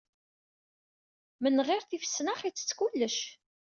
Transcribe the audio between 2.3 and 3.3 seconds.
ittett kullec.